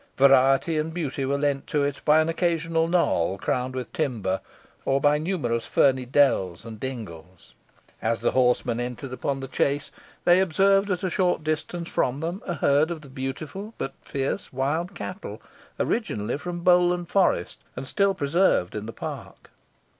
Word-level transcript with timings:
Variety 0.17 0.79
and 0.79 0.91
beauty 0.95 1.25
were 1.25 1.37
lent 1.37 1.67
to 1.67 1.83
it 1.83 2.01
by 2.03 2.21
an 2.21 2.27
occasional 2.27 2.87
knoll 2.87 3.37
crowned 3.37 3.75
with 3.75 3.93
timber, 3.93 4.41
or 4.83 4.99
by 4.99 5.19
numerous 5.19 5.67
ferny 5.67 6.05
dells 6.07 6.65
and 6.65 6.79
dingles. 6.79 7.53
As 8.01 8.21
the 8.21 8.31
horsemen 8.31 8.79
entered 8.79 9.13
upon 9.13 9.41
the 9.41 9.47
chase, 9.47 9.91
they 10.25 10.39
observed 10.39 10.89
at 10.89 11.03
a 11.03 11.09
short 11.11 11.43
distance 11.43 11.87
from 11.87 12.19
them 12.19 12.41
a 12.47 12.55
herd 12.55 12.89
of 12.89 13.01
the 13.01 13.09
beautiful, 13.09 13.75
but 13.77 13.93
fierce 14.01 14.51
wild 14.51 14.95
cattle, 14.95 15.39
originally 15.79 16.39
from 16.39 16.61
Bowland 16.61 17.09
Forest, 17.09 17.59
and 17.75 17.87
still 17.87 18.15
preserved 18.15 18.73
in 18.73 18.87
the 18.87 18.93
park. 18.93 19.51